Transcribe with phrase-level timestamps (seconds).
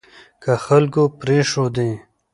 [0.43, 1.89] که خلکو پرېښودې